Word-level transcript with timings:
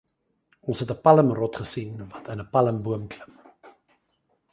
Ons 0.71 0.79
het 0.83 0.93
'n 0.93 1.01
palmrot 1.07 1.59
gesien 1.61 1.93
wat 2.15 2.29
in 2.35 2.41
'n 2.45 2.49
palmboom 2.55 3.03
klim. 3.13 3.33